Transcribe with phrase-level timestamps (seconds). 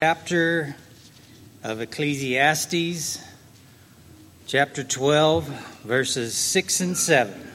[0.00, 0.76] chapter
[1.64, 3.20] of Ecclesiastes,
[4.46, 5.48] chapter 12,
[5.82, 7.50] verses 6 and 7.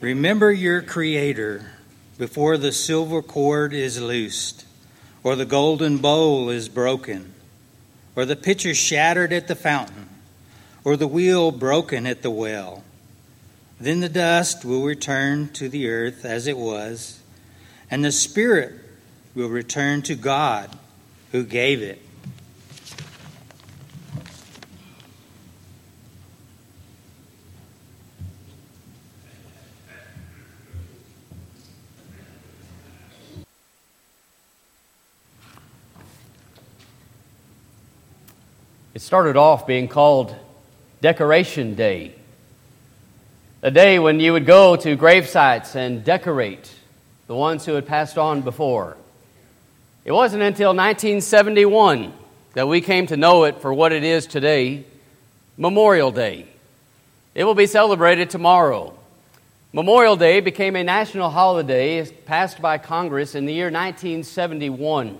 [0.00, 1.64] Remember your Creator
[2.18, 4.66] before the silver cord is loosed,
[5.22, 7.32] or the golden bowl is broken,
[8.16, 10.08] or the pitcher shattered at the fountain,
[10.82, 12.82] or the wheel broken at the well.
[13.80, 17.20] Then the dust will return to the earth as it was,
[17.90, 18.72] and the spirit
[19.34, 20.70] will return to God
[21.32, 22.00] who gave it.
[38.94, 40.36] It started off being called
[41.00, 42.14] Decoration Day
[43.64, 46.70] a day when you would go to grave sites and decorate
[47.28, 48.94] the ones who had passed on before.
[50.04, 52.12] It wasn't until 1971
[52.52, 54.84] that we came to know it for what it is today
[55.56, 56.46] Memorial Day.
[57.34, 58.92] It will be celebrated tomorrow.
[59.72, 65.16] Memorial Day became a national holiday passed by Congress in the year 1971.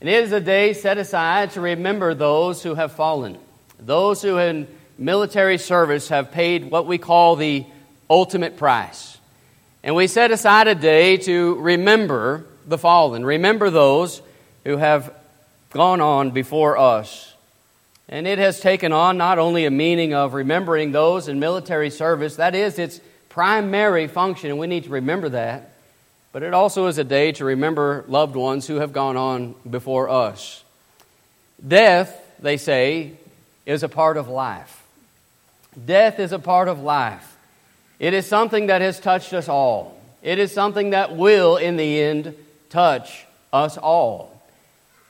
[0.00, 3.36] And it is a day set aside to remember those who have fallen,
[3.80, 7.66] those who in military service have paid what we call the
[8.08, 9.18] ultimate price.
[9.82, 14.22] And we set aside a day to remember the fallen, remember those
[14.64, 15.14] who have
[15.70, 17.34] gone on before us.
[18.08, 22.36] And it has taken on not only a meaning of remembering those in military service,
[22.36, 25.72] that is its primary function, and we need to remember that,
[26.32, 30.08] but it also is a day to remember loved ones who have gone on before
[30.08, 30.62] us.
[31.66, 33.12] Death, they say,
[33.66, 34.83] is a part of life.
[35.82, 37.36] Death is a part of life.
[37.98, 40.00] It is something that has touched us all.
[40.22, 42.34] It is something that will, in the end,
[42.70, 44.42] touch us all.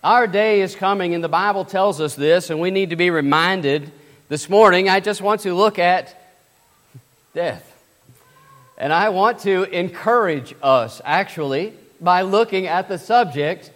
[0.02, 3.10] Our day is coming, and the Bible tells us this, and we need to be
[3.10, 3.90] reminded
[4.28, 4.88] this morning.
[4.88, 6.20] I just want to look at
[7.34, 7.70] death.
[8.76, 13.70] And I want to encourage us, actually, by looking at the subject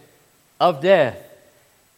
[0.60, 1.16] of death.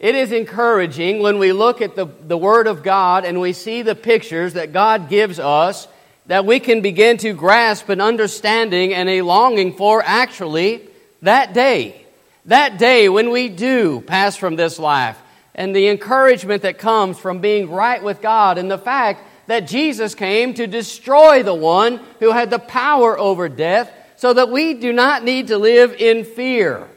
[0.00, 3.82] It is encouraging when we look at the, the Word of God and we see
[3.82, 5.86] the pictures that God gives us
[6.26, 10.88] that we can begin to grasp an understanding and a longing for actually
[11.20, 12.06] that day.
[12.46, 15.18] That day when we do pass from this life
[15.54, 20.14] and the encouragement that comes from being right with God and the fact that Jesus
[20.14, 24.94] came to destroy the one who had the power over death so that we do
[24.94, 26.88] not need to live in fear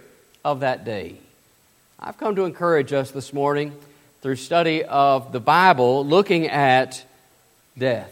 [0.45, 1.22] of that day.
[2.05, 3.71] I've come to encourage us this morning
[4.21, 7.01] through study of the Bible looking at
[7.77, 8.11] death.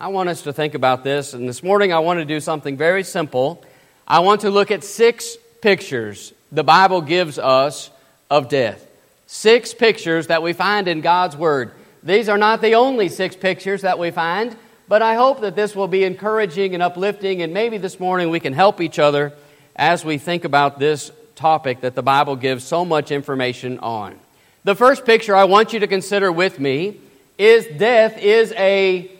[0.00, 2.78] I want us to think about this, and this morning I want to do something
[2.78, 3.62] very simple.
[4.08, 7.90] I want to look at six pictures the Bible gives us
[8.30, 8.88] of death.
[9.26, 11.72] Six pictures that we find in God's Word.
[12.02, 14.56] These are not the only six pictures that we find,
[14.88, 18.40] but I hope that this will be encouraging and uplifting, and maybe this morning we
[18.40, 19.34] can help each other
[19.74, 24.18] as we think about this topic that the Bible gives so much information on.
[24.64, 26.98] The first picture I want you to consider with me
[27.38, 29.10] is death is a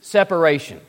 [0.00, 0.80] separation.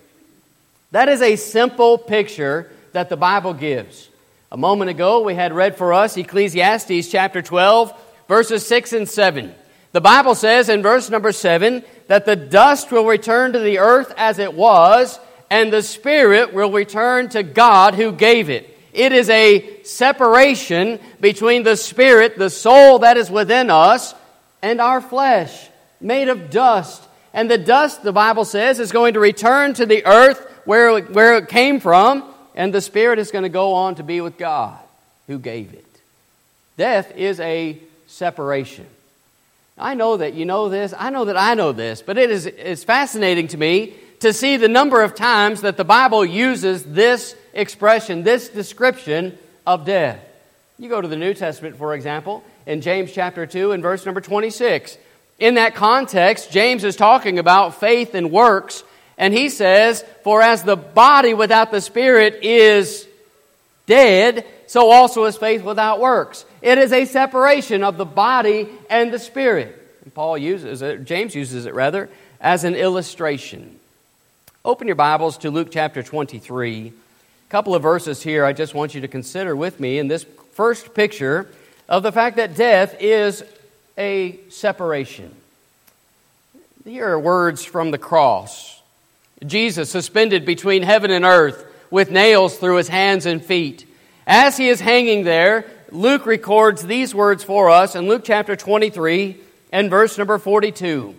[0.91, 4.09] That is a simple picture that the Bible gives.
[4.51, 7.93] A moment ago, we had read for us Ecclesiastes chapter 12,
[8.29, 9.53] verses 6 and 7.
[9.91, 14.13] The Bible says in verse number 7 that the dust will return to the earth
[14.15, 15.19] as it was,
[15.49, 18.76] and the spirit will return to God who gave it.
[18.97, 24.15] It is a separation between the spirit, the soul that is within us,
[24.63, 25.69] and our flesh,
[26.01, 27.03] made of dust.
[27.31, 31.37] And the dust, the Bible says, is going to return to the earth where, where
[31.37, 32.23] it came from,
[32.55, 34.79] and the spirit is going to go on to be with God
[35.27, 35.85] who gave it.
[36.75, 38.87] Death is a separation.
[39.77, 40.91] I know that you know this.
[40.97, 44.57] I know that I know this, but it is it's fascinating to me to see
[44.57, 50.23] the number of times that the Bible uses this expression, this description of death.
[50.79, 54.21] You go to the New Testament, for example, in James chapter 2 and verse number
[54.21, 54.97] 26.
[55.39, 58.83] In that context, James is talking about faith and works,
[59.17, 63.07] and he says, For as the body without the spirit is
[63.87, 66.45] dead, so also is faith without works.
[66.61, 69.73] It is a separation of the body and the spirit.
[70.03, 72.09] And Paul uses it, James uses it rather,
[72.39, 73.79] as an illustration.
[74.63, 76.93] Open your Bibles to Luke chapter 23.
[77.47, 80.25] A couple of verses here I just want you to consider with me in this
[80.51, 81.47] first picture
[81.87, 83.41] of the fact that death is
[83.97, 85.33] a separation.
[86.83, 88.81] Here are words from the cross.
[89.45, 93.87] Jesus suspended between heaven and earth with nails through his hands and feet.
[94.25, 99.37] As he is hanging there, Luke records these words for us in Luke chapter 23
[99.71, 101.15] and verse number 42.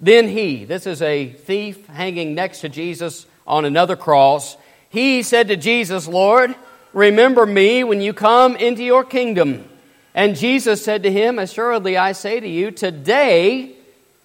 [0.00, 4.56] Then he, this is a thief hanging next to Jesus on another cross,
[4.90, 6.54] he said to Jesus, Lord,
[6.92, 9.68] remember me when you come into your kingdom.
[10.14, 13.72] And Jesus said to him, Assuredly I say to you, today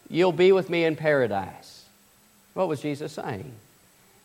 [0.09, 1.85] you'll be with me in paradise.
[2.53, 3.51] What was Jesus saying?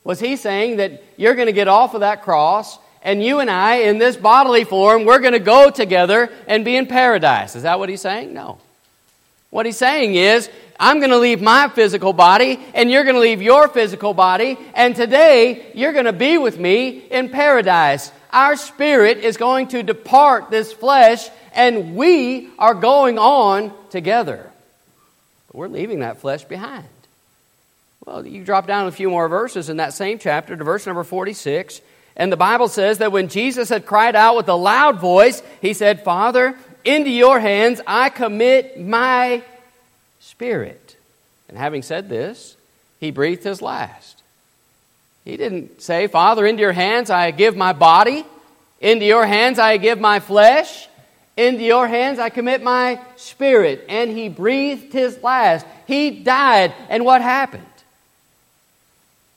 [0.05, 3.51] Was he saying that you're going to get off of that cross and you and
[3.51, 7.55] I, in this bodily form, we're going to go together and be in paradise?
[7.57, 8.33] Is that what he's saying?
[8.35, 8.59] No.
[9.51, 13.21] What he's saying is, I'm going to leave my physical body, and you're going to
[13.21, 18.13] leave your physical body, and today you're going to be with me in paradise.
[18.31, 24.51] Our spirit is going to depart this flesh, and we are going on together.
[25.49, 26.85] But we're leaving that flesh behind.
[28.05, 31.05] Well, you drop down a few more verses in that same chapter to verse number
[31.05, 31.81] 46,
[32.17, 35.73] and the Bible says that when Jesus had cried out with a loud voice, he
[35.73, 36.57] said, Father,
[36.89, 39.43] into your hands I commit my
[40.21, 40.97] spirit.
[41.49, 42.57] And having said this,
[42.99, 44.23] he breathed his last.
[45.25, 48.25] He didn't say, Father, into your hands I give my body,
[48.81, 50.89] into your hands I give my flesh,
[51.37, 53.85] into your hands I commit my spirit.
[53.91, 55.67] And he breathed his last.
[55.87, 56.73] He died.
[56.89, 57.65] And what happened?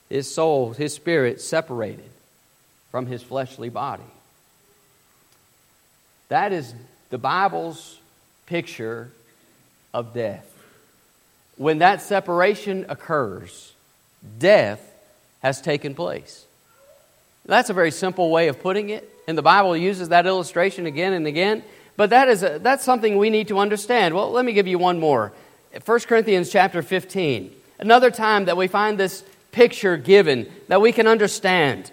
[0.09, 2.09] His soul, his spirit separated
[2.91, 4.03] from his fleshly body.
[6.29, 6.73] That is
[7.11, 7.99] the Bible's
[8.47, 9.11] picture
[9.93, 10.47] of death.
[11.57, 13.73] When that separation occurs,
[14.39, 14.81] death
[15.41, 16.45] has taken place.
[17.45, 21.13] That's a very simple way of putting it, and the Bible uses that illustration again
[21.13, 21.63] and again.
[21.97, 24.15] But that is a, that's something we need to understand.
[24.15, 25.33] Well, let me give you one more.
[25.85, 27.53] 1 Corinthians chapter 15.
[27.79, 31.91] Another time that we find this picture given that we can understand.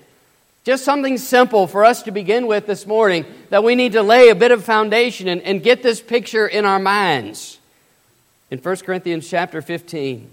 [0.68, 4.28] Just something simple for us to begin with this morning that we need to lay
[4.28, 7.58] a bit of foundation and, and get this picture in our minds.
[8.50, 10.28] In 1 Corinthians chapter 15,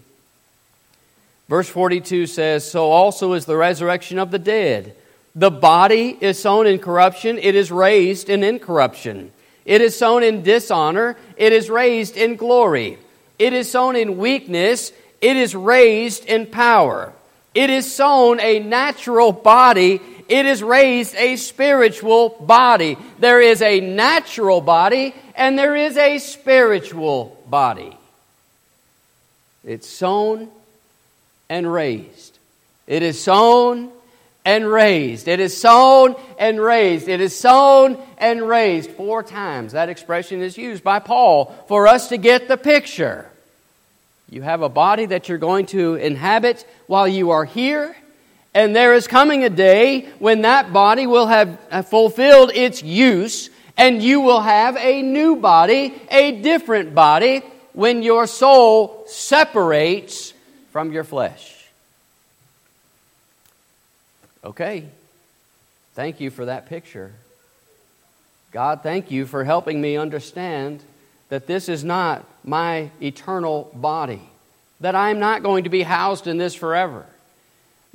[1.48, 4.94] verse 42 says, So also is the resurrection of the dead.
[5.36, 9.32] The body is sown in corruption, it is raised in incorruption.
[9.64, 12.98] It is sown in dishonor, it is raised in glory.
[13.40, 14.92] It is sown in weakness,
[15.22, 17.14] it is raised in power.
[17.56, 22.98] It is sown a natural body, it is raised a spiritual body.
[23.19, 27.98] There is a natural body and there is a spiritual body.
[29.63, 30.50] It's sown
[31.50, 32.38] and raised.
[32.88, 33.92] It is sown
[34.45, 35.27] and raised.
[35.27, 37.07] It is sown and raised.
[37.07, 38.92] It is sown and raised.
[38.92, 43.30] Four times that expression is used by Paul for us to get the picture.
[44.30, 47.95] You have a body that you're going to inhabit while you are here.
[48.56, 54.02] And there is coming a day when that body will have fulfilled its use, and
[54.02, 57.44] you will have a new body, a different body,
[57.74, 60.34] when your soul separates
[60.72, 61.68] from your flesh.
[64.46, 64.86] Okay,
[65.94, 67.12] thank you for that picture.
[68.51, 70.81] God, thank you for helping me understand
[71.28, 74.22] that this is not my eternal body,
[74.80, 77.06] that I'm not going to be housed in this forever.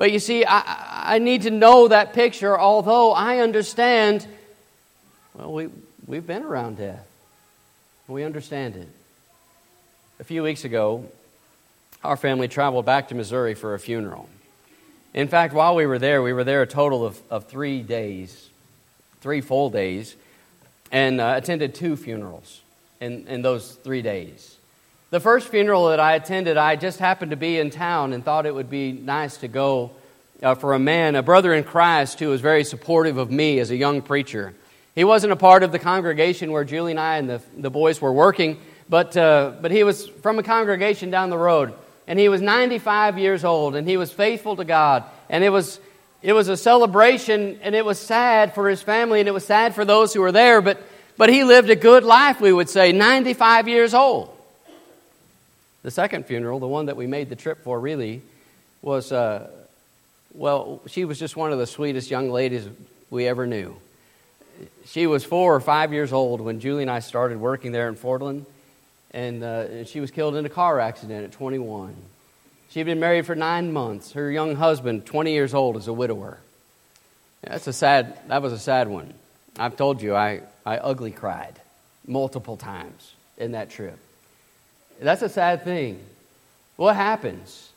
[0.00, 4.26] But you see, I, I need to know that picture, although I understand,
[5.34, 5.68] well, we,
[6.06, 7.06] we've been around death.
[8.08, 8.88] We understand it.
[10.18, 11.04] A few weeks ago,
[12.02, 14.26] our family traveled back to Missouri for a funeral.
[15.12, 18.48] In fact, while we were there, we were there a total of, of three days,
[19.20, 20.16] three full days,
[20.90, 22.62] and uh, attended two funerals
[23.02, 24.56] in, in those three days.
[25.10, 28.46] The first funeral that I attended, I just happened to be in town and thought
[28.46, 29.90] it would be nice to go
[30.40, 33.72] uh, for a man, a brother in Christ, who was very supportive of me as
[33.72, 34.54] a young preacher.
[34.94, 38.00] He wasn't a part of the congregation where Julie and I and the, the boys
[38.00, 41.74] were working, but, uh, but he was from a congregation down the road.
[42.06, 45.02] And he was 95 years old, and he was faithful to God.
[45.28, 45.80] And it was,
[46.22, 49.74] it was a celebration, and it was sad for his family, and it was sad
[49.74, 50.80] for those who were there, but,
[51.16, 54.36] but he lived a good life, we would say, 95 years old.
[55.82, 58.22] The second funeral, the one that we made the trip for, really,
[58.82, 59.48] was, uh,
[60.34, 62.68] well, she was just one of the sweetest young ladies
[63.08, 63.76] we ever knew.
[64.84, 67.96] She was four or five years old when Julie and I started working there in
[67.96, 68.44] Fordland,
[69.12, 71.94] and, uh, and she was killed in a car accident at 21.
[72.70, 74.12] She'd been married for nine months.
[74.12, 76.38] Her young husband, 20 years old, is a widower.
[77.42, 79.14] That's a sad, that was a sad one.
[79.58, 81.58] I've told you, I, I ugly cried
[82.06, 83.98] multiple times in that trip.
[85.00, 85.98] That's a sad thing.
[86.76, 87.68] What happens?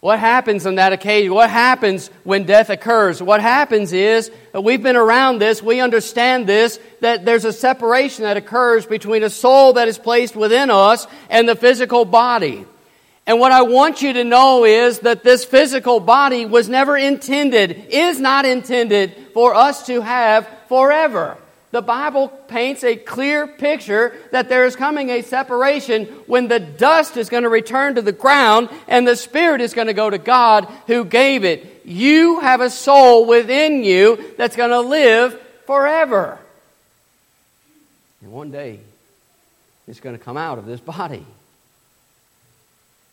[0.00, 1.32] What happens on that occasion?
[1.32, 3.22] What happens when death occurs?
[3.22, 8.36] What happens is, we've been around this, we understand this, that there's a separation that
[8.36, 12.66] occurs between a soul that is placed within us and the physical body.
[13.26, 17.86] And what I want you to know is that this physical body was never intended,
[17.88, 21.36] is not intended for us to have forever.
[21.76, 27.18] The Bible paints a clear picture that there is coming a separation when the dust
[27.18, 30.16] is going to return to the ground and the spirit is going to go to
[30.16, 31.82] God who gave it.
[31.84, 36.38] You have a soul within you that's going to live forever.
[38.22, 38.80] And one day,
[39.86, 41.26] it's going to come out of this body.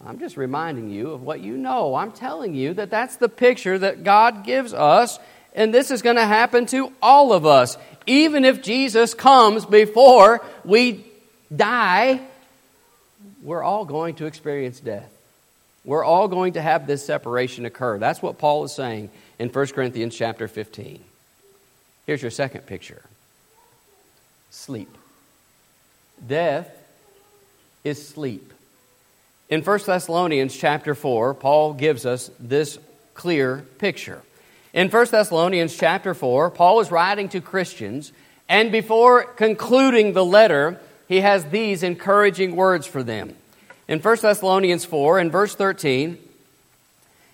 [0.08, 1.96] I'm just reminding you of what you know.
[1.96, 5.20] I'm telling you that that's the picture that God gives us,
[5.54, 7.78] and this is going to happen to all of us.
[8.06, 11.06] Even if Jesus comes before we
[11.56, 12.22] die,
[13.42, 15.10] we're all going to experience death.
[15.86, 18.00] We're all going to have this separation occur.
[18.00, 21.04] That's what Paul is saying in 1 Corinthians chapter 15.
[22.06, 23.02] Here's your second picture
[24.50, 24.98] sleep.
[26.26, 26.70] Death
[27.84, 28.54] is sleep.
[29.50, 32.80] In 1 Thessalonians chapter 4, Paul gives us this
[33.14, 34.22] clear picture.
[34.74, 38.12] In 1 Thessalonians chapter 4, Paul is writing to Christians,
[38.50, 43.36] and before concluding the letter, he has these encouraging words for them.
[43.88, 46.18] In 1 Thessalonians 4, in verse 13,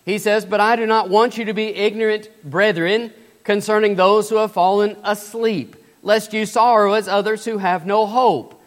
[0.06, 3.14] he says, But I do not want you to be ignorant, brethren,
[3.46, 8.62] concerning those who have fallen asleep, lest you sorrow as others who have no hope.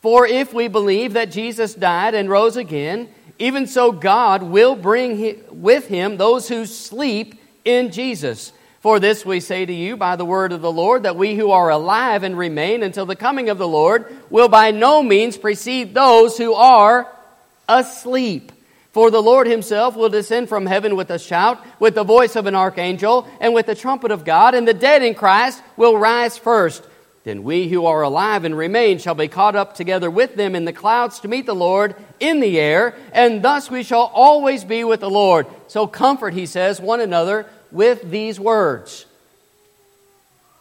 [0.00, 3.08] For if we believe that Jesus died and rose again,
[3.40, 8.52] even so God will bring with him those who sleep in Jesus.
[8.80, 11.52] For this we say to you by the word of the Lord, that we who
[11.52, 15.94] are alive and remain until the coming of the Lord will by no means precede
[15.94, 17.06] those who are
[17.68, 18.50] asleep.
[18.90, 22.46] For the Lord himself will descend from heaven with a shout, with the voice of
[22.46, 26.36] an archangel, and with the trumpet of God, and the dead in Christ will rise
[26.36, 26.86] first.
[27.24, 30.64] Then we who are alive and remain shall be caught up together with them in
[30.64, 34.82] the clouds to meet the Lord in the air, and thus we shall always be
[34.82, 35.46] with the Lord.
[35.68, 39.06] So comfort, he says, one another with these words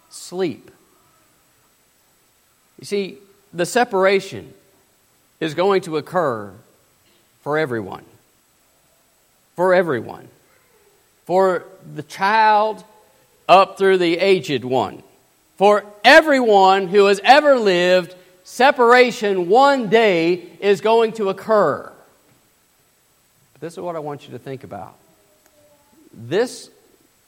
[0.09, 0.69] sleep.
[2.79, 3.17] You see,
[3.53, 4.53] the separation
[5.39, 6.51] is going to occur
[7.41, 8.03] for everyone.
[9.55, 10.27] For everyone.
[11.25, 11.65] For
[11.95, 12.83] the child
[13.47, 15.01] up through the aged one
[15.61, 21.93] for everyone who has ever lived, separation one day is going to occur.
[23.59, 24.95] This is what I want you to think about.
[26.11, 26.71] This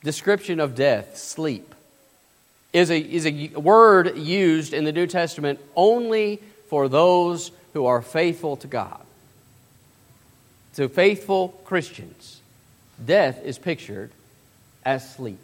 [0.03, 1.75] description of death, sleep,
[2.73, 8.01] is a, is a word used in the New Testament only for those who are
[8.01, 9.05] faithful to God.
[10.77, 12.41] To faithful Christians,
[13.05, 14.09] death is pictured
[14.83, 15.37] as sleep.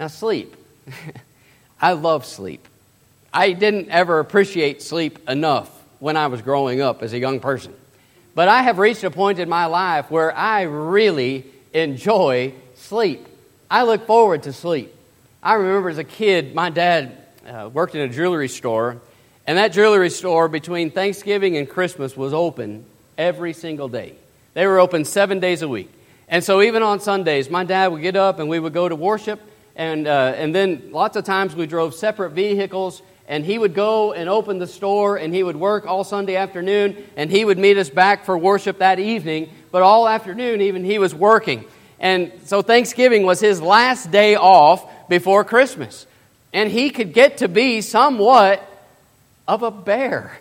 [0.00, 0.56] Now, sleep.
[1.84, 2.66] I love sleep.
[3.30, 7.74] I didn't ever appreciate sleep enough when I was growing up as a young person.
[8.34, 13.26] But I have reached a point in my life where I really enjoy sleep.
[13.70, 14.94] I look forward to sleep.
[15.42, 18.96] I remember as a kid, my dad uh, worked in a jewelry store,
[19.46, 22.86] and that jewelry store between Thanksgiving and Christmas was open
[23.18, 24.14] every single day.
[24.54, 25.92] They were open seven days a week.
[26.28, 28.96] And so even on Sundays, my dad would get up and we would go to
[28.96, 29.38] worship
[29.76, 34.12] and, uh, and then lots of times we drove separate vehicles, and he would go
[34.12, 37.76] and open the store, and he would work all Sunday afternoon, and he would meet
[37.78, 39.50] us back for worship that evening.
[39.70, 41.64] But all afternoon, even he was working.
[41.98, 46.06] And so Thanksgiving was his last day off before Christmas.
[46.52, 48.62] And he could get to be somewhat
[49.48, 50.38] of a bear.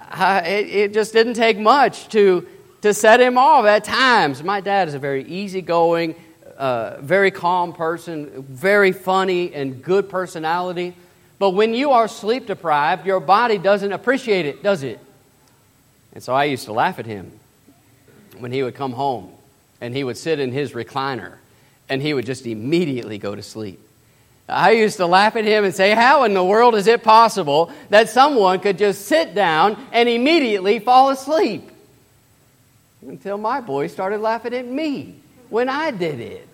[0.00, 2.46] Uh, it, it just didn't take much to,
[2.82, 4.42] to set him off at times.
[4.42, 6.14] My dad is a very easygoing,
[6.56, 10.94] uh, very calm person, very funny and good personality.
[11.38, 15.00] But when you are sleep deprived, your body doesn't appreciate it, does it?
[16.12, 17.32] And so I used to laugh at him
[18.38, 19.32] when he would come home
[19.80, 21.36] and he would sit in his recliner
[21.88, 23.80] and he would just immediately go to sleep.
[24.48, 27.72] I used to laugh at him and say, How in the world is it possible
[27.90, 31.70] that someone could just sit down and immediately fall asleep?
[33.02, 35.16] Until my boy started laughing at me
[35.54, 36.48] when I did it.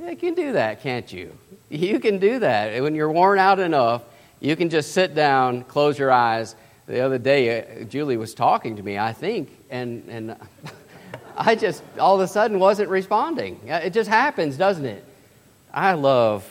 [0.00, 1.36] You can do that, can't you?
[1.68, 2.82] You can do that.
[2.82, 4.02] When you're worn out enough,
[4.40, 6.56] you can just sit down, close your eyes.
[6.86, 10.36] The other day, uh, Julie was talking to me, I think, and, and
[11.36, 13.60] I just all of a sudden wasn't responding.
[13.68, 15.04] Uh, it just happens, doesn't it?
[15.70, 16.50] I love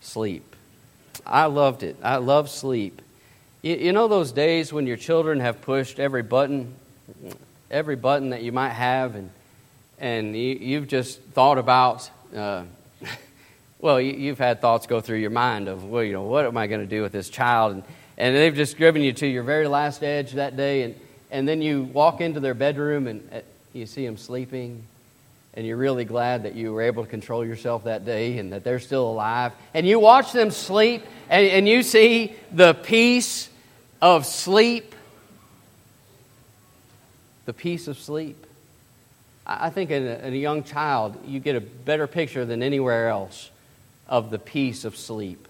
[0.00, 0.56] sleep.
[1.24, 1.94] I loved it.
[2.02, 3.00] I love sleep.
[3.62, 6.74] You, you know those days when your children have pushed every button,
[7.70, 9.30] every button that you might have, and
[10.02, 12.64] and you, have just thought about, uh,
[13.78, 16.56] well, you, have had thoughts go through your mind of, well, you know, what am
[16.56, 17.74] I going to do with this child?
[17.74, 17.84] And,
[18.18, 20.96] and they've just driven you to your very last edge that day, and,
[21.30, 23.40] and then you walk into their bedroom and uh,
[23.72, 24.82] you see them sleeping,
[25.54, 28.64] and you're really glad that you were able to control yourself that day and that
[28.64, 29.52] they're still alive.
[29.72, 33.48] And you watch them sleep, and, and you see the peace
[34.00, 34.96] of sleep.
[37.44, 38.46] The peace of sleep.
[39.46, 43.08] I think in a, in a young child, you get a better picture than anywhere
[43.08, 43.50] else
[44.08, 45.48] of the peace of sleep.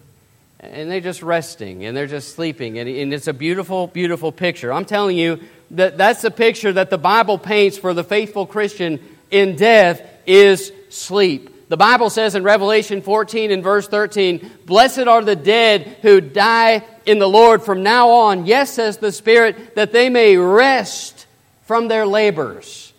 [0.61, 4.73] And they're just resting and they're just sleeping and, it's a beautiful beautiful picture.
[4.73, 5.41] I'm telling you
[5.73, 9.01] that that's the picture that the bible paints for the faithful christian
[9.33, 11.69] in death is sleep.
[11.69, 16.85] The bible says in revelation 14 and verse 13 blessed are the dead who die
[17.07, 18.47] in the lord from now on.
[18.47, 21.27] Yes says the spirit that they may rest
[21.65, 22.92] from their labors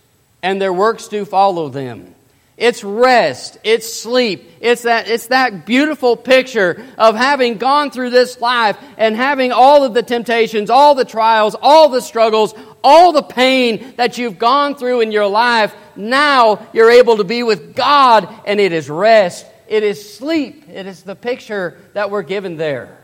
[0.44, 2.14] and their works do follow them.
[2.56, 8.40] It's rest, it's sleep, it's that, it's that beautiful picture of having gone through this
[8.40, 13.24] life and having all of the temptations, all the trials, all the struggles, all the
[13.24, 15.74] pain that you've gone through in your life.
[15.96, 20.86] Now you're able to be with God, and it is rest, it is sleep, it
[20.86, 23.03] is the picture that we're given there.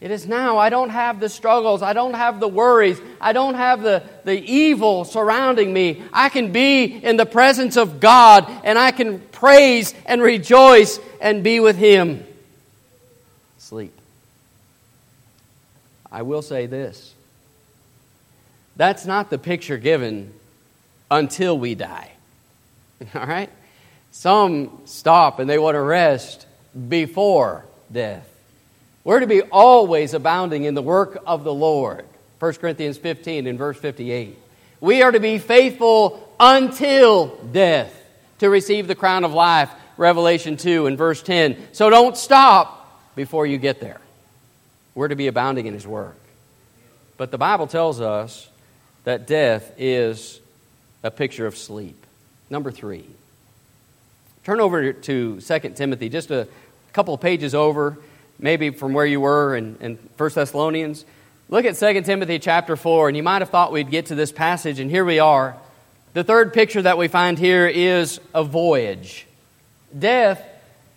[0.00, 0.58] It is now.
[0.58, 1.80] I don't have the struggles.
[1.80, 3.00] I don't have the worries.
[3.18, 6.02] I don't have the, the evil surrounding me.
[6.12, 11.42] I can be in the presence of God and I can praise and rejoice and
[11.42, 12.24] be with Him.
[13.56, 13.98] Sleep.
[16.12, 17.14] I will say this
[18.76, 20.34] that's not the picture given
[21.10, 22.10] until we die.
[23.14, 23.50] All right?
[24.12, 26.46] Some stop and they want to rest
[26.88, 28.30] before death.
[29.06, 32.04] We're to be always abounding in the work of the Lord.
[32.40, 34.36] 1 Corinthians 15 and verse 58.
[34.80, 37.94] We are to be faithful until death
[38.40, 39.70] to receive the crown of life.
[39.96, 41.68] Revelation 2 and verse 10.
[41.70, 44.00] So don't stop before you get there.
[44.96, 46.18] We're to be abounding in His work.
[47.16, 48.48] But the Bible tells us
[49.04, 50.40] that death is
[51.04, 52.04] a picture of sleep.
[52.50, 53.06] Number three.
[54.42, 56.48] Turn over to 2 Timothy, just a
[56.92, 57.98] couple pages over
[58.38, 61.04] maybe from where you were in, in 1 Thessalonians.
[61.48, 64.32] Look at 2 Timothy chapter 4, and you might have thought we'd get to this
[64.32, 65.56] passage, and here we are.
[66.12, 69.26] The third picture that we find here is a voyage.
[69.96, 70.42] Death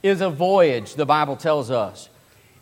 [0.01, 2.09] is a voyage, the Bible tells us.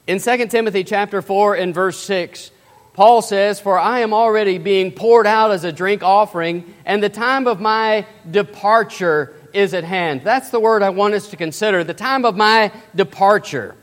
[0.08, 2.52] In 2 Timothy chapter 4 and verse 6,
[2.94, 7.10] Paul says, For I am already being poured out as a drink offering, and the
[7.10, 10.22] time of my departure is at hand.
[10.24, 13.76] That's the word I want us to consider the time of my departure.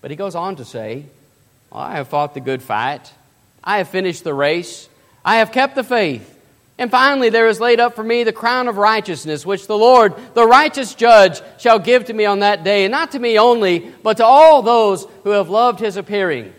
[0.00, 1.06] But he goes on to say,
[1.72, 3.12] I have fought the good fight.
[3.62, 4.88] I have finished the race.
[5.24, 6.36] I have kept the faith.
[6.78, 10.14] And finally, there is laid up for me the crown of righteousness, which the Lord,
[10.34, 13.80] the righteous judge, shall give to me on that day, and not to me only,
[14.02, 16.52] but to all those who have loved his appearing.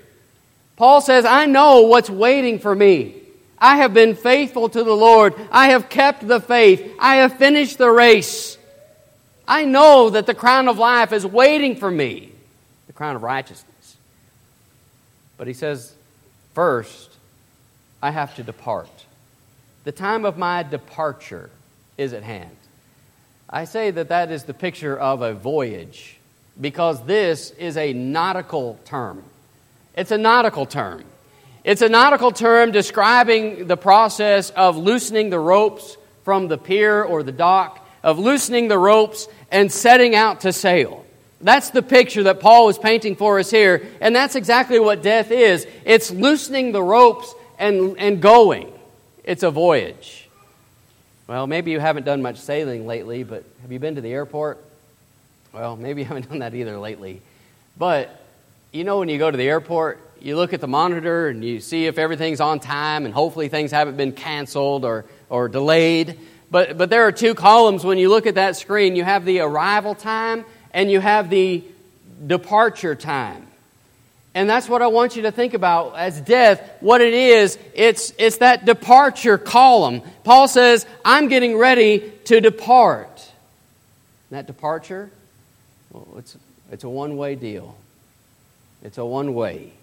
[0.75, 3.15] Paul says, I know what's waiting for me.
[3.57, 5.35] I have been faithful to the Lord.
[5.51, 6.95] I have kept the faith.
[6.99, 8.57] I have finished the race.
[9.47, 12.33] I know that the crown of life is waiting for me
[12.99, 13.95] crown of righteousness.
[15.37, 15.93] But he says,
[16.53, 17.09] first,
[18.03, 18.89] I have to depart.
[19.85, 21.49] The time of my departure
[21.97, 22.57] is at hand.
[23.49, 26.17] I say that that is the picture of a voyage
[26.59, 29.23] because this is a nautical term.
[29.95, 31.05] It's a nautical term.
[31.63, 37.23] It's a nautical term describing the process of loosening the ropes from the pier or
[37.23, 41.05] the dock, of loosening the ropes and setting out to sail.
[41.41, 45.31] That's the picture that Paul is painting for us here, and that's exactly what death
[45.31, 45.65] is.
[45.85, 48.71] It's loosening the ropes and, and going.
[49.23, 50.27] It's a voyage.
[51.27, 54.57] Well, maybe you haven't done much sailing lately, but have you been to the airport?
[55.53, 57.21] Well, maybe you haven't done that either lately.
[57.77, 58.19] But
[58.71, 61.59] you know, when you go to the airport, you look at the monitor and you
[61.59, 66.19] see if everything's on time, and hopefully things haven't been canceled or, or delayed.
[66.51, 68.95] But, but there are two columns when you look at that screen.
[68.95, 71.63] You have the arrival time and you have the
[72.25, 73.45] departure time.
[74.35, 76.61] And that's what I want you to think about as death.
[76.81, 80.01] What it is, it's, it's that departure column.
[80.23, 83.09] Paul says, I'm getting ready to depart.
[84.29, 85.09] And that departure,
[85.91, 86.37] well, it's,
[86.71, 87.75] it's a one way deal.
[88.83, 89.73] It's a one way.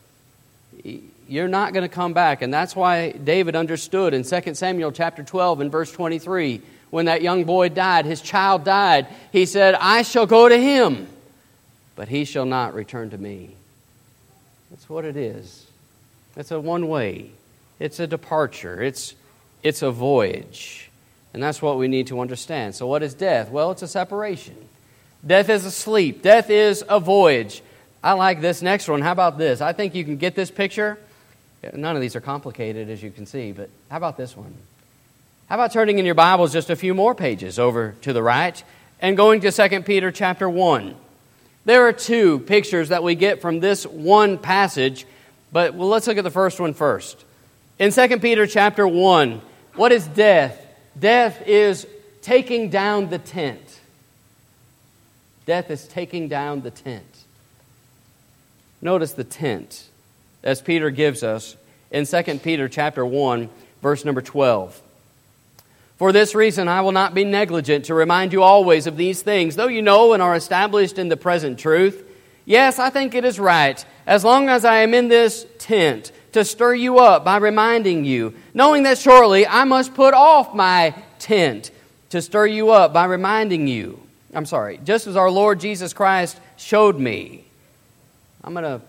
[1.29, 2.40] You're not going to come back.
[2.40, 7.22] And that's why David understood in 2 Samuel chapter 12 and verse 23 when that
[7.22, 11.07] young boy died, his child died, he said, I shall go to him,
[11.94, 13.51] but he shall not return to me.
[14.70, 15.66] That's what it is.
[16.37, 17.31] It's a one way,
[17.79, 19.14] it's a departure, it's,
[19.62, 20.90] it's a voyage.
[21.35, 22.75] And that's what we need to understand.
[22.75, 23.51] So, what is death?
[23.51, 24.57] Well, it's a separation.
[25.27, 27.62] Death is a sleep, death is a voyage.
[28.03, 29.01] I like this next one.
[29.01, 29.61] How about this?
[29.61, 30.99] I think you can get this picture.
[31.75, 34.55] None of these are complicated, as you can see, but how about this one?
[35.48, 38.61] How about turning in your Bibles just a few more pages over to the right
[39.00, 40.96] and going to 2 Peter chapter 1?
[41.64, 45.06] There are two pictures that we get from this one passage,
[45.52, 47.24] but well, let's look at the first one first.
[47.78, 49.40] In 2 Peter chapter 1,
[49.76, 50.61] what is death?
[50.98, 51.87] Death is
[52.22, 53.80] taking down the tent.
[55.44, 57.24] Death is taking down the tent.
[58.82, 59.87] Notice the tent
[60.42, 61.56] as Peter gives us
[61.92, 63.48] in 2 Peter chapter 1
[63.80, 64.82] verse number 12.
[65.96, 69.56] For this reason I will not be negligent to remind you always of these things,
[69.56, 72.02] though you know and are established in the present truth.
[72.44, 76.44] Yes, I think it is right, as long as I am in this tent, to
[76.44, 81.70] stir you up by reminding you, knowing that shortly I must put off my tent
[82.11, 84.00] to stir you up by reminding you.
[84.35, 87.46] I'm sorry, just as our Lord Jesus Christ showed me.
[88.44, 88.80] I'm going to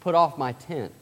[0.00, 0.92] put off my tent.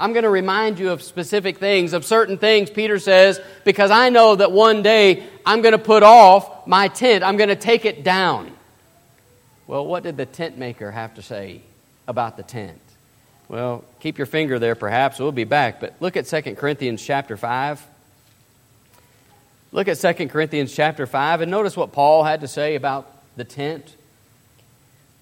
[0.00, 4.08] I'm going to remind you of specific things, of certain things, Peter says, because I
[4.08, 7.22] know that one day I'm going to put off my tent.
[7.22, 8.50] I'm going to take it down.
[9.66, 11.60] Well, what did the tent maker have to say
[12.08, 12.80] about the tent?
[13.48, 15.18] Well, keep your finger there perhaps.
[15.18, 15.80] We'll be back.
[15.80, 17.86] But look at 2 Corinthians chapter 5.
[19.72, 23.44] Look at 2 Corinthians chapter 5 and notice what Paul had to say about the
[23.44, 23.94] tent.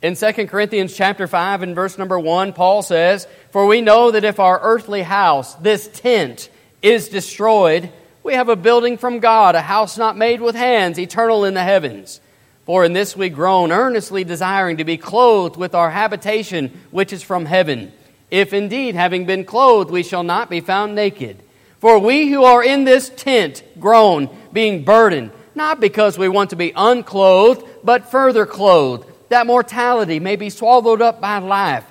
[0.01, 4.23] In 2 Corinthians chapter 5 and verse number 1, Paul says, For we know that
[4.23, 6.51] if our earthly house, this tent,
[6.83, 7.91] is destroyed,
[8.23, 11.65] we have a building from God, a house not made with hands, eternal in the
[11.65, 12.21] heavens.
[12.65, 17.25] For in this we groan, earnestly desiring to be clothed with our habitation which is
[17.25, 17.93] from heaven.
[18.31, 21.43] If indeed, having been clothed, we shall not be found naked.
[21.81, 26.57] For we who are in this tent groan, being burdened, not because we want to
[26.57, 31.85] be unclothed, but further clothed that mortality may be swallowed up by life.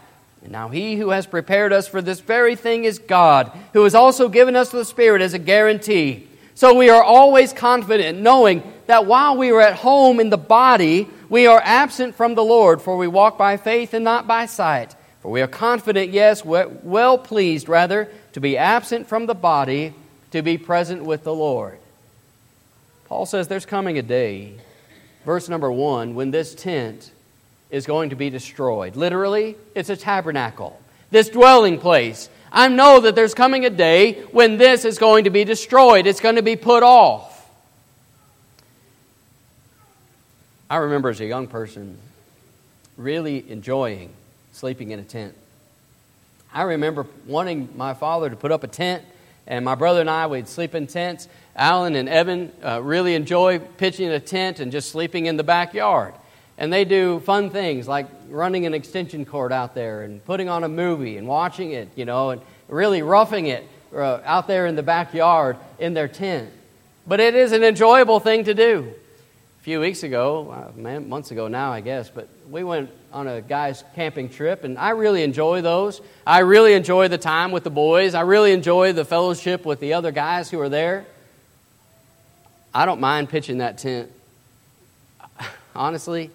[0.43, 3.95] And now he who has prepared us for this very thing is God, who has
[3.95, 6.27] also given us the Spirit as a guarantee.
[6.55, 11.07] So we are always confident, knowing that while we are at home in the body,
[11.29, 14.95] we are absent from the Lord, for we walk by faith and not by sight.
[15.21, 19.93] For we are confident, yes, well pleased, rather, to be absent from the body,
[20.31, 21.79] to be present with the Lord.
[23.05, 24.53] Paul says there's coming a day,
[25.25, 27.11] verse number one, when this tent
[27.69, 28.95] is going to be destroyed.
[28.95, 30.79] Literally, it's a tabernacle,
[31.11, 32.29] this dwelling place.
[32.51, 36.21] I know that there's coming a day when this is going to be destroyed, it's
[36.21, 37.33] going to be put off.
[40.69, 41.97] I remember as a young person
[42.97, 44.11] really enjoying
[44.51, 45.35] sleeping in a tent.
[46.53, 49.03] I remember wanting my father to put up a tent,
[49.45, 51.27] and my brother and I would sleep in tents.
[51.55, 56.13] Alan and Evan uh, really enjoy pitching a tent and just sleeping in the backyard
[56.57, 60.63] and they do fun things like running an extension cord out there and putting on
[60.63, 64.75] a movie and watching it, you know, and really roughing it uh, out there in
[64.75, 66.49] the backyard in their tent.
[67.05, 68.93] But it is an enjoyable thing to do.
[69.59, 73.41] A few weeks ago, uh, months ago now, I guess, but we went on a
[73.41, 76.01] guy's camping trip, and I really enjoy those.
[76.25, 78.13] I really enjoy the time with the boys.
[78.13, 81.05] I really enjoy the fellowship with the other guys who are there.
[82.73, 84.11] I don't mind pitching that tent.
[85.75, 86.31] Honestly,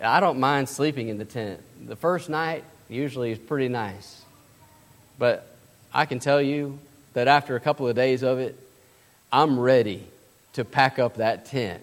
[0.00, 1.60] I don't mind sleeping in the tent.
[1.86, 4.22] The first night usually is pretty nice.
[5.18, 5.56] But
[5.92, 6.78] I can tell you
[7.14, 8.58] that after a couple of days of it,
[9.32, 10.04] I'm ready
[10.54, 11.82] to pack up that tent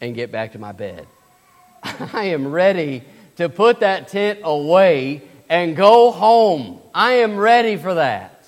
[0.00, 1.06] and get back to my bed.
[1.82, 3.02] I am ready
[3.36, 6.80] to put that tent away and go home.
[6.94, 8.44] I am ready for that.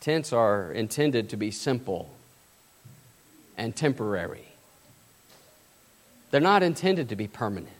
[0.00, 2.10] Tents are intended to be simple
[3.56, 4.51] and temporary.
[6.32, 7.76] They're not intended to be permanent,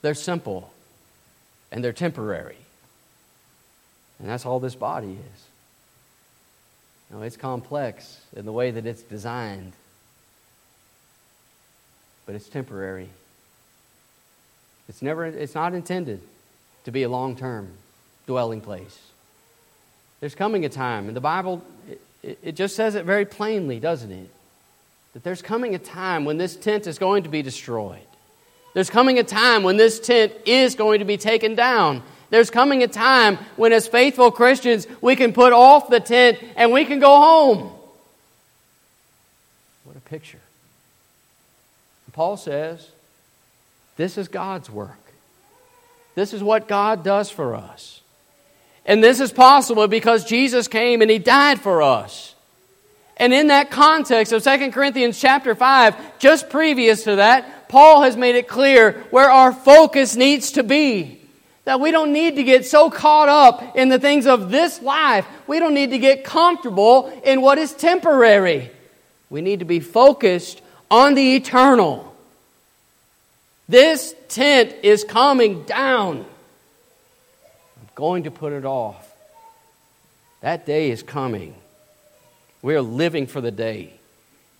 [0.00, 0.72] they're simple
[1.70, 2.56] and they're temporary.
[4.18, 5.44] And that's all this body is.
[7.22, 9.72] It's complex in the way that it's designed,
[12.26, 13.10] but it's temporary.
[14.88, 16.20] It's, never, it's not intended
[16.84, 17.68] to be a long term
[18.26, 18.98] dwelling place.
[20.20, 21.62] There's coming a time, and the Bible,
[22.22, 24.30] it, it just says it very plainly, doesn't it?
[25.18, 27.98] That there's coming a time when this tent is going to be destroyed.
[28.72, 32.04] There's coming a time when this tent is going to be taken down.
[32.30, 36.70] There's coming a time when, as faithful Christians, we can put off the tent and
[36.70, 37.72] we can go home.
[39.82, 40.38] What a picture.
[42.12, 42.88] Paul says,
[43.96, 45.02] This is God's work.
[46.14, 48.02] This is what God does for us.
[48.86, 52.36] And this is possible because Jesus came and he died for us.
[53.18, 58.16] And in that context of 2 Corinthians chapter 5, just previous to that, Paul has
[58.16, 61.20] made it clear where our focus needs to be.
[61.64, 65.26] That we don't need to get so caught up in the things of this life.
[65.46, 68.70] We don't need to get comfortable in what is temporary.
[69.28, 72.14] We need to be focused on the eternal.
[73.68, 76.20] This tent is coming down.
[76.20, 79.04] I'm going to put it off.
[80.40, 81.54] That day is coming.
[82.60, 83.92] We are living for the day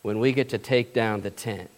[0.03, 1.71] when we get to take down the tent.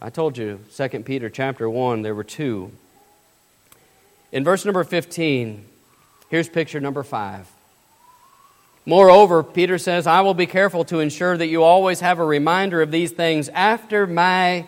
[0.00, 2.72] I told you, 2 Peter chapter 1, there were two.
[4.32, 5.64] In verse number 15,
[6.28, 7.46] here's picture number 5.
[8.84, 12.82] Moreover, Peter says, I will be careful to ensure that you always have a reminder
[12.82, 14.66] of these things after my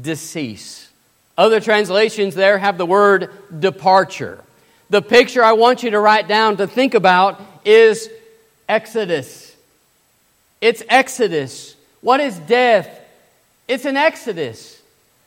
[0.00, 0.90] decease.
[1.38, 4.42] Other translations there have the word departure.
[4.90, 8.08] The picture I want you to write down to think about is
[8.68, 9.54] Exodus.
[10.60, 11.76] It's Exodus.
[12.00, 12.88] What is death?
[13.68, 14.80] It's an Exodus.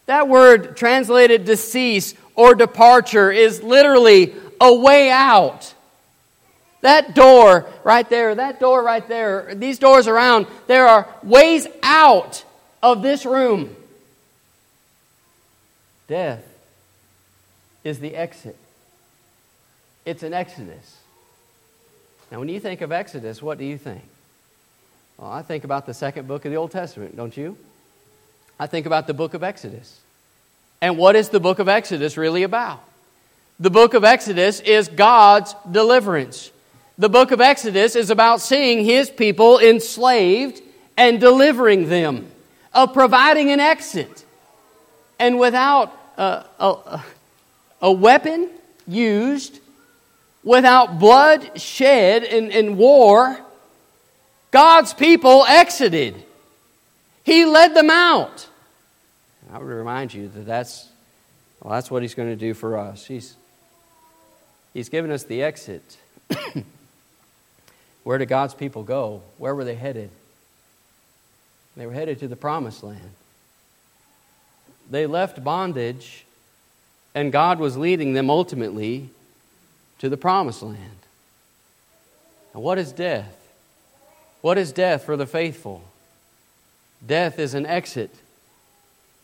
[0.05, 5.73] That word translated decease or departure is literally a way out.
[6.81, 12.43] That door right there, that door right there, these doors around, there are ways out
[12.81, 13.75] of this room.
[16.07, 16.43] Death
[17.83, 18.57] is the exit,
[20.05, 20.97] it's an exodus.
[22.31, 24.03] Now, when you think of Exodus, what do you think?
[25.17, 27.57] Well, I think about the second book of the Old Testament, don't you?
[28.59, 29.99] I think about the book of Exodus.
[30.81, 32.83] And what is the book of Exodus really about?
[33.59, 36.51] The book of Exodus is God's deliverance.
[36.97, 40.61] The book of Exodus is about seeing his people enslaved
[40.95, 42.29] and delivering them,
[42.73, 44.25] of providing an exit.
[45.17, 47.05] And without uh, a, a,
[47.81, 48.49] a weapon
[48.87, 49.59] used,
[50.43, 53.39] without blood shed in, in war,
[54.51, 56.23] God's people exited.
[57.23, 58.47] He led them out.
[59.51, 60.87] I would remind you that that's,
[61.61, 63.05] well, that's what He's going to do for us.
[63.05, 63.35] He's,
[64.73, 65.97] he's given us the exit.
[68.03, 69.21] Where did God's people go?
[69.37, 70.09] Where were they headed?
[71.75, 73.11] They were headed to the promised land.
[74.89, 76.25] They left bondage,
[77.13, 79.09] and God was leading them ultimately
[79.99, 80.79] to the promised land.
[82.53, 83.35] And what is death?
[84.41, 85.83] What is death for the faithful?
[87.05, 88.11] Death is an exit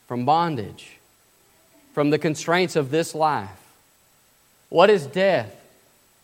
[0.08, 0.98] from bondage,
[1.94, 3.50] from the constraints of this life.
[4.70, 5.56] What is death?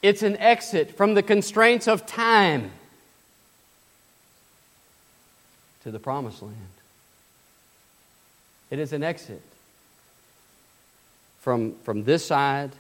[0.02, 2.72] It's an exit from the constraints of time
[5.84, 6.56] to the promised land.
[8.70, 9.42] It is an exit
[11.42, 12.72] from, from this side,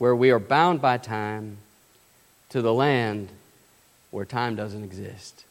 [0.00, 1.58] where we are bound by time,
[2.48, 3.28] to the land
[4.10, 5.44] where time doesn't exist.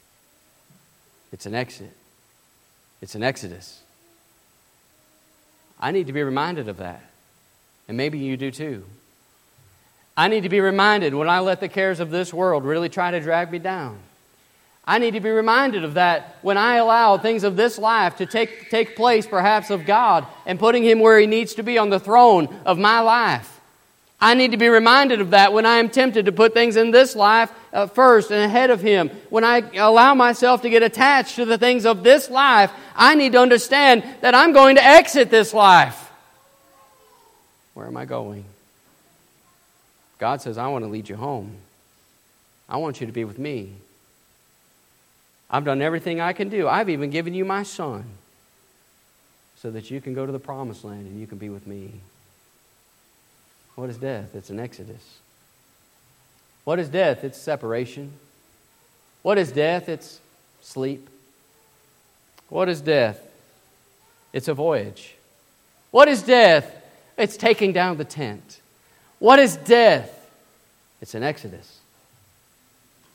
[1.32, 1.94] It's an exit,
[3.00, 3.84] it's an exodus.
[5.80, 7.04] I need to be reminded of that.
[7.88, 8.86] And maybe you do too.
[10.18, 13.12] I need to be reminded when I let the cares of this world really try
[13.12, 14.00] to drag me down.
[14.84, 18.26] I need to be reminded of that when I allow things of this life to
[18.26, 21.92] take, take place, perhaps, of God and putting Him where He needs to be on
[21.92, 23.59] the throne of my life.
[24.22, 26.92] I need to be reminded of that when I am tempted to put things in
[26.92, 29.10] this life uh, first and ahead of Him.
[29.30, 33.32] When I allow myself to get attached to the things of this life, I need
[33.32, 36.12] to understand that I'm going to exit this life.
[37.74, 38.44] Where am I going?
[40.18, 41.56] God says, I want to lead you home.
[42.68, 43.72] I want you to be with me.
[45.50, 46.68] I've done everything I can do.
[46.68, 48.04] I've even given you my son
[49.56, 51.94] so that you can go to the promised land and you can be with me.
[53.80, 54.36] What is death?
[54.36, 55.20] It's an exodus.
[56.66, 57.24] What is death?
[57.24, 58.12] It's separation.
[59.22, 59.88] What is death?
[59.88, 60.20] It's
[60.60, 61.10] sleep.
[62.50, 63.22] What is death?
[64.34, 65.16] It's a voyage.
[65.92, 66.70] What is death?
[67.18, 68.60] It's taking down the tent.
[69.18, 70.30] What is death?
[71.00, 71.80] It's an exodus.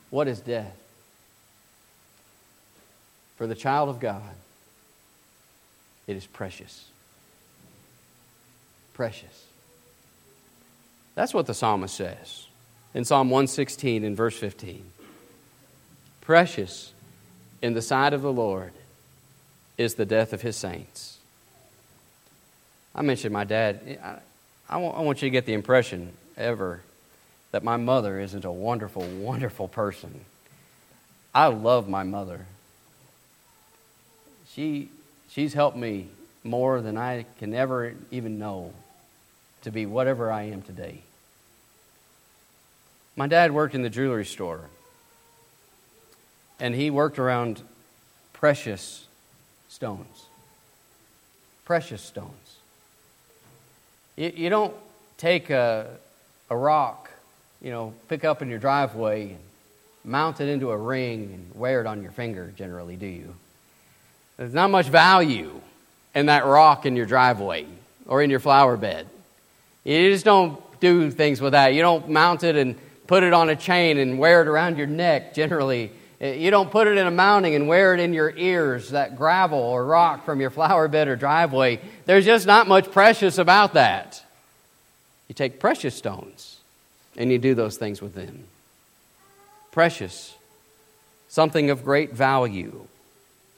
[0.08, 0.74] What is death?
[3.36, 4.22] For the child of God,
[6.06, 6.86] it is precious.
[8.94, 9.43] Precious.
[11.14, 12.46] That's what the psalmist says
[12.92, 14.84] in Psalm 116 and verse 15.
[16.20, 16.92] Precious
[17.62, 18.72] in the sight of the Lord
[19.76, 21.18] is the death of his saints.
[22.94, 24.20] I mentioned my dad.
[24.68, 26.80] I, want, I want you to get the impression ever
[27.50, 30.24] that my mother isn't a wonderful, wonderful person.
[31.34, 32.46] I love my mother.
[34.50, 34.88] She,
[35.28, 36.08] she's helped me
[36.44, 38.72] more than I can ever even know
[39.64, 41.02] to be whatever I am today.
[43.16, 44.60] My dad worked in the jewelry store,
[46.58, 47.62] and he worked around
[48.32, 49.06] precious
[49.68, 50.26] stones.
[51.64, 52.58] Precious stones.
[54.16, 54.74] You, you don't
[55.16, 55.88] take a,
[56.50, 57.10] a rock,
[57.62, 59.38] you know, pick up in your driveway and
[60.04, 63.34] mount it into a ring and wear it on your finger, generally, do you?
[64.36, 65.60] There's not much value
[66.14, 67.66] in that rock in your driveway
[68.06, 69.06] or in your flower bed.
[69.84, 71.74] You just don't do things with that.
[71.74, 74.86] You don't mount it and put it on a chain and wear it around your
[74.86, 75.92] neck, generally.
[76.20, 79.16] Uh, you don't put it in a mounting and wear it in your ears, that
[79.16, 81.80] gravel or rock from your flower bed or driveway.
[82.06, 84.24] There's just not much precious about that.
[85.28, 86.60] You take precious stones
[87.16, 88.44] and you do those things with them.
[89.70, 90.34] Precious,
[91.28, 92.86] something of great value,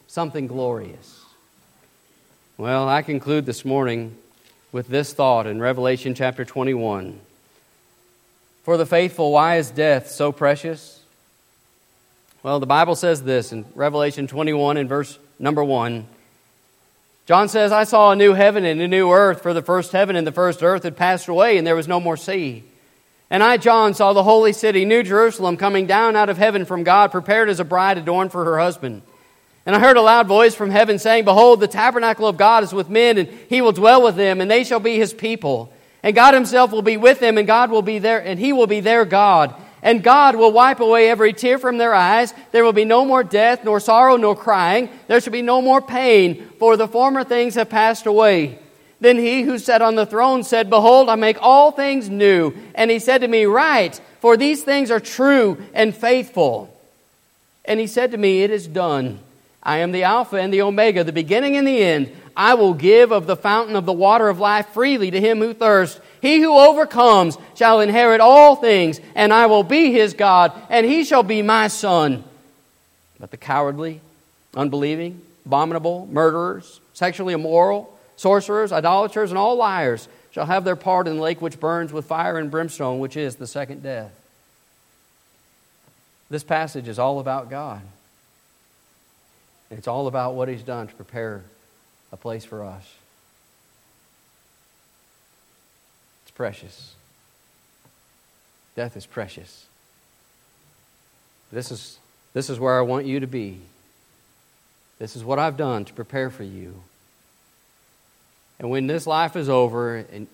[0.06, 1.24] something glorious.
[2.56, 4.16] Well, I conclude this morning
[4.72, 7.18] with this thought in Revelation chapter 21.
[8.64, 11.00] For the faithful, why is death so precious?
[12.42, 16.06] Well, the Bible says this in Revelation 21 and verse number 1.
[17.26, 20.14] John says, I saw a new heaven and a new earth, for the first heaven
[20.14, 22.62] and the first earth had passed away, and there was no more sea.
[23.30, 26.84] And I, John, saw the holy city, New Jerusalem, coming down out of heaven from
[26.84, 29.02] God, prepared as a bride adorned for her husband.
[29.66, 32.72] And I heard a loud voice from heaven saying, Behold, the tabernacle of God is
[32.72, 35.72] with men, and he will dwell with them, and they shall be his people.
[36.02, 38.68] And God himself will be with them, and God will be there, and he will
[38.68, 39.54] be their God
[39.86, 42.34] and God will wipe away every tear from their eyes.
[42.50, 44.88] There will be no more death, nor sorrow, nor crying.
[45.06, 48.58] There shall be no more pain, for the former things have passed away.
[49.00, 52.52] Then he who sat on the throne said, Behold, I make all things new.
[52.74, 56.76] And he said to me, Write, for these things are true and faithful.
[57.64, 59.20] And he said to me, It is done.
[59.66, 62.12] I am the Alpha and the Omega, the beginning and the end.
[62.36, 65.54] I will give of the fountain of the water of life freely to him who
[65.54, 66.00] thirsts.
[66.22, 71.02] He who overcomes shall inherit all things, and I will be his God, and he
[71.02, 72.22] shall be my son.
[73.18, 74.00] But the cowardly,
[74.54, 81.16] unbelieving, abominable, murderers, sexually immoral, sorcerers, idolaters, and all liars shall have their part in
[81.16, 84.12] the lake which burns with fire and brimstone, which is the second death.
[86.30, 87.80] This passage is all about God.
[89.70, 91.42] It's all about what He's done to prepare
[92.12, 92.94] a place for us.
[96.24, 96.94] It's precious.
[98.74, 99.66] Death is precious.
[101.50, 101.98] This is,
[102.32, 103.60] this is where I want you to be.
[104.98, 106.82] This is what I've done to prepare for you.
[108.58, 110.26] And when this life is over and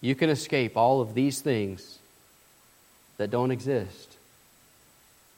[0.00, 1.98] you can escape all of these things
[3.16, 4.16] that don't exist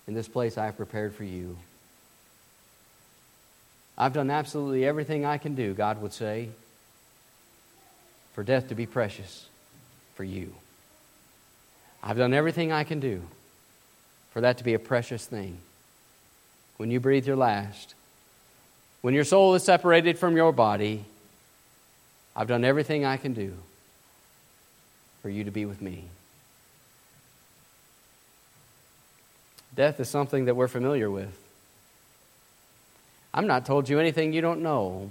[0.08, 1.56] in this place I've prepared for you.
[3.98, 6.50] I've done absolutely everything I can do, God would say,
[8.34, 9.46] for death to be precious
[10.14, 10.52] for you.
[12.02, 13.22] I've done everything I can do
[14.32, 15.58] for that to be a precious thing.
[16.76, 17.94] When you breathe your last,
[19.00, 21.04] when your soul is separated from your body,
[22.34, 23.54] I've done everything I can do
[25.22, 26.04] for you to be with me.
[29.74, 31.45] Death is something that we're familiar with.
[33.36, 35.10] I'm not told you anything you don't know.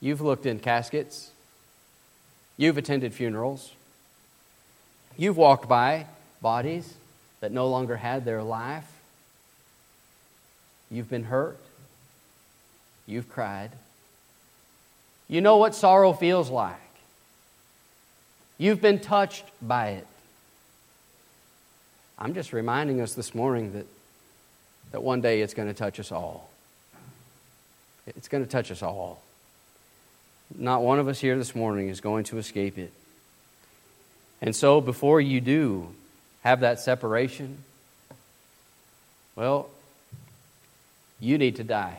[0.00, 1.30] You've looked in caskets.
[2.56, 3.72] You've attended funerals.
[5.16, 6.06] You've walked by
[6.42, 6.92] bodies
[7.40, 8.90] that no longer had their life.
[10.90, 11.58] You've been hurt.
[13.06, 13.70] You've cried.
[15.28, 16.76] You know what sorrow feels like.
[18.58, 20.06] You've been touched by it.
[22.18, 23.86] I'm just reminding us this morning that,
[24.94, 26.48] that one day it's going to touch us all.
[28.06, 29.20] It's going to touch us all.
[30.56, 32.92] Not one of us here this morning is going to escape it.
[34.40, 35.88] And so, before you do
[36.44, 37.58] have that separation,
[39.34, 39.68] well,
[41.18, 41.98] you need to die.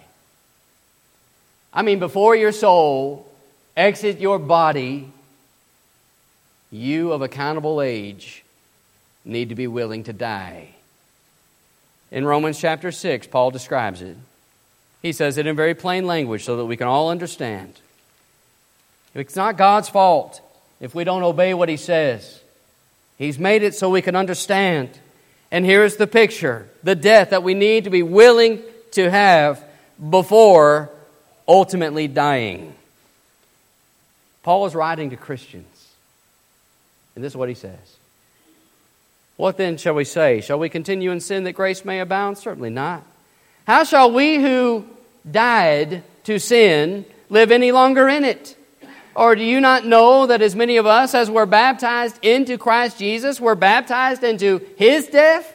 [1.73, 3.29] I mean, before your soul
[3.75, 5.11] exits your body,
[6.71, 8.45] you of accountable age
[9.25, 10.74] need to be willing to die.
[12.11, 14.17] In Romans chapter 6, Paul describes it.
[15.01, 17.73] He says it in very plain language so that we can all understand.
[19.13, 20.41] It's not God's fault
[20.79, 22.41] if we don't obey what He says.
[23.17, 24.89] He's made it so we can understand.
[25.51, 29.63] And here's the picture the death that we need to be willing to have
[30.09, 30.89] before
[31.47, 32.73] ultimately dying.
[34.43, 35.65] Paul is writing to Christians.
[37.15, 37.97] And this is what he says
[39.37, 40.41] What then shall we say?
[40.41, 42.37] Shall we continue in sin that grace may abound?
[42.37, 43.03] Certainly not.
[43.67, 44.85] How shall we who
[45.29, 48.55] died to sin live any longer in it?
[49.15, 52.99] Or do you not know that as many of us as were baptized into Christ
[52.99, 55.53] Jesus were baptized into his death?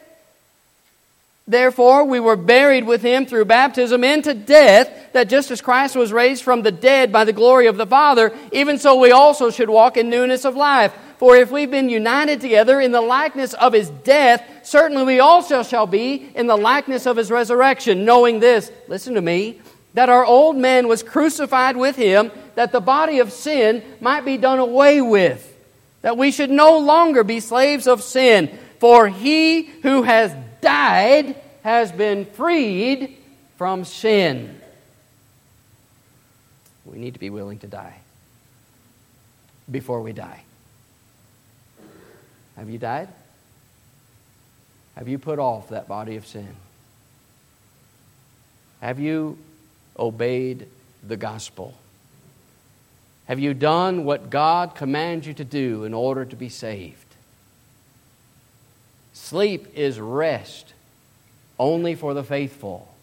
[1.46, 6.12] Therefore, we were buried with him through baptism into death, that just as Christ was
[6.12, 9.68] raised from the dead by the glory of the Father, even so we also should
[9.68, 10.94] walk in newness of life.
[11.20, 15.62] For if we've been united together in the likeness of his death, certainly we also
[15.62, 19.60] shall be in the likeness of his resurrection, knowing this, listen to me,
[19.92, 24.38] that our old man was crucified with him, that the body of sin might be
[24.38, 25.46] done away with,
[26.00, 28.58] that we should no longer be slaves of sin.
[28.78, 33.18] For he who has died has been freed
[33.58, 34.58] from sin.
[36.86, 37.98] We need to be willing to die
[39.70, 40.44] before we die.
[42.60, 43.08] Have you died?
[44.94, 46.54] Have you put off that body of sin?
[48.82, 49.38] Have you
[49.98, 50.66] obeyed
[51.02, 51.72] the gospel?
[53.28, 57.06] Have you done what God commands you to do in order to be saved?
[59.14, 60.74] Sleep is rest
[61.58, 62.94] only for the faithful.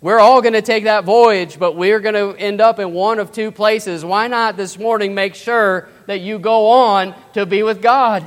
[0.00, 3.20] We're all going to take that voyage, but we're going to end up in one
[3.20, 4.04] of two places.
[4.04, 8.24] Why not this morning make sure that you go on to be with God?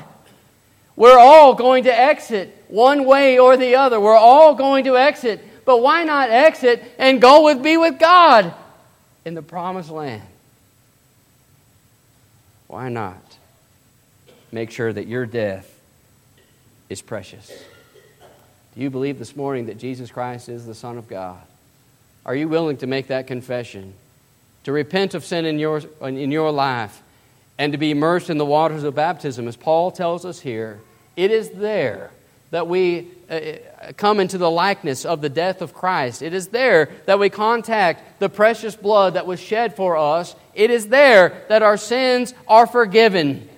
[0.95, 3.99] We're all going to exit one way or the other.
[3.99, 8.53] We're all going to exit, but why not exit and go with be with God
[9.25, 10.23] in the promised land?
[12.67, 13.37] Why not
[14.51, 15.75] make sure that your death
[16.89, 17.49] is precious.
[18.75, 21.41] Do you believe this morning that Jesus Christ is the Son of God?
[22.25, 23.93] Are you willing to make that confession?
[24.63, 27.01] To repent of sin in your, in your life
[27.57, 30.79] and to be immersed in the waters of baptism, as Paul tells us here,
[31.15, 32.11] it is there
[32.51, 36.21] that we uh, uh, come into the likeness of the death of Christ.
[36.21, 40.35] It is there that we contact the precious blood that was shed for us.
[40.53, 43.49] It is there that our sins are forgiven.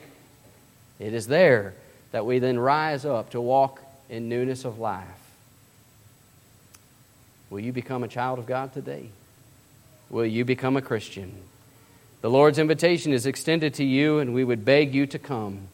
[0.99, 1.73] It is there
[2.11, 5.05] that we then rise up to walk in newness of life.
[7.49, 9.09] Will you become a child of God today?
[10.09, 11.33] Will you become a Christian?
[12.21, 15.67] The Lord's invitation is extended to you, and we would beg you to come.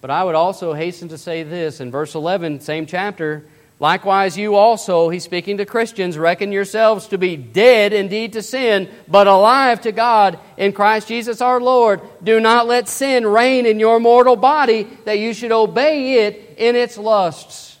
[0.00, 3.44] But I would also hasten to say this in verse 11, same chapter.
[3.80, 8.88] Likewise, you also, he's speaking to Christians, reckon yourselves to be dead indeed to sin,
[9.06, 12.00] but alive to God in Christ Jesus our Lord.
[12.22, 16.74] Do not let sin reign in your mortal body, that you should obey it in
[16.74, 17.78] its lusts.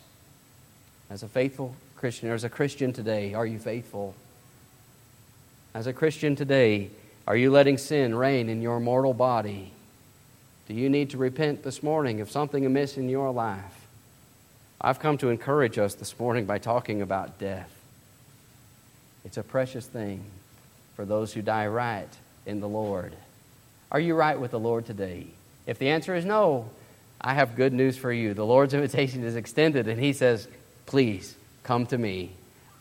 [1.10, 4.14] As a faithful Christian, or as a Christian today, are you faithful?
[5.74, 6.90] As a Christian today,
[7.28, 9.70] are you letting sin reign in your mortal body?
[10.66, 13.86] Do you need to repent this morning of something amiss in your life?
[14.80, 17.70] I've come to encourage us this morning by talking about death.
[19.26, 20.24] It's a precious thing
[20.96, 22.08] for those who die right
[22.46, 23.12] in the Lord.
[23.92, 25.26] Are you right with the Lord today?
[25.66, 26.70] If the answer is no,
[27.20, 28.32] I have good news for you.
[28.32, 30.48] The Lord's invitation is extended, and He says,
[30.86, 32.30] Please come to me.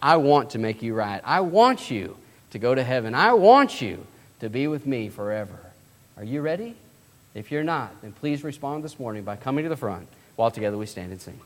[0.01, 1.19] I want to make you right.
[1.25, 2.15] I want you
[2.51, 3.13] to go to heaven.
[3.13, 4.07] I want you
[4.39, 5.59] to be with me forever.
[6.17, 6.75] Are you ready?
[7.33, 10.77] If you're not, then please respond this morning by coming to the front while together
[10.77, 11.39] we stand and sing.